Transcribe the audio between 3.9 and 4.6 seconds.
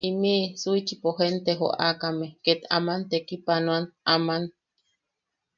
aman.